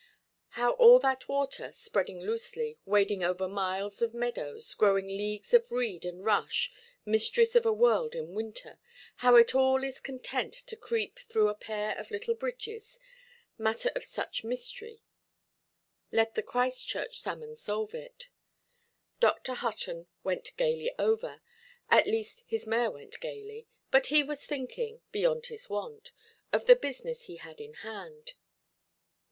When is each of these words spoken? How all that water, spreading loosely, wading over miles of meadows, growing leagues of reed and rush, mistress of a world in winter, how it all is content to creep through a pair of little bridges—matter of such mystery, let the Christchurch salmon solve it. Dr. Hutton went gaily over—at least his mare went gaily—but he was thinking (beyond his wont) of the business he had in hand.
How 0.57 0.71
all 0.71 0.97
that 0.97 1.27
water, 1.29 1.71
spreading 1.71 2.21
loosely, 2.21 2.79
wading 2.85 3.23
over 3.23 3.47
miles 3.47 4.01
of 4.01 4.15
meadows, 4.15 4.73
growing 4.73 5.05
leagues 5.05 5.53
of 5.53 5.71
reed 5.71 6.05
and 6.05 6.25
rush, 6.25 6.71
mistress 7.05 7.53
of 7.55 7.67
a 7.67 7.71
world 7.71 8.15
in 8.15 8.33
winter, 8.33 8.79
how 9.17 9.35
it 9.35 9.53
all 9.53 9.83
is 9.83 9.99
content 9.99 10.55
to 10.65 10.75
creep 10.75 11.19
through 11.19 11.49
a 11.49 11.53
pair 11.53 11.95
of 11.99 12.09
little 12.09 12.33
bridges—matter 12.33 13.91
of 13.95 14.03
such 14.03 14.43
mystery, 14.43 15.03
let 16.11 16.33
the 16.33 16.41
Christchurch 16.41 17.19
salmon 17.19 17.55
solve 17.55 17.93
it. 17.93 18.29
Dr. 19.19 19.53
Hutton 19.53 20.07
went 20.23 20.57
gaily 20.57 20.91
over—at 20.97 22.07
least 22.07 22.43
his 22.47 22.65
mare 22.65 22.89
went 22.89 23.19
gaily—but 23.19 24.07
he 24.07 24.23
was 24.23 24.47
thinking 24.47 25.01
(beyond 25.11 25.45
his 25.45 25.69
wont) 25.69 26.09
of 26.51 26.65
the 26.65 26.75
business 26.75 27.25
he 27.25 27.35
had 27.35 27.61
in 27.61 27.75
hand. 27.75 28.33